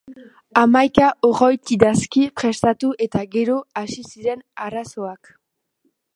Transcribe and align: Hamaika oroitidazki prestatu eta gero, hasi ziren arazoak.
Hamaika 0.61 1.09
oroitidazki 1.27 2.23
prestatu 2.41 2.91
eta 3.07 3.23
gero, 3.37 3.59
hasi 3.83 4.09
ziren 4.09 4.43
arazoak. 4.69 5.33